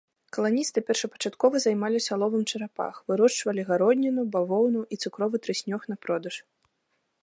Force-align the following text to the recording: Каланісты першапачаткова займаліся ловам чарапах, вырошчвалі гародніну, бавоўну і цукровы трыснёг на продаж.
Каланісты 0.35 0.79
першапачаткова 0.87 1.55
займаліся 1.65 2.17
ловам 2.23 2.47
чарапах, 2.53 2.93
вырошчвалі 3.13 3.61
гародніну, 3.71 4.21
бавоўну 4.37 4.81
і 4.95 5.03
цукровы 5.05 5.35
трыснёг 5.49 5.81
на 5.93 6.05
продаж. 6.07 6.35